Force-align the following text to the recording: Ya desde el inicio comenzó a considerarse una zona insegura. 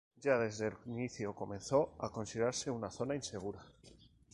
Ya 0.23 0.39
desde 0.39 0.65
el 0.65 0.77
inicio 0.87 1.35
comenzó 1.35 1.93
a 1.99 2.09
considerarse 2.09 2.71
una 2.71 2.89
zona 2.89 3.13
insegura. 3.13 3.63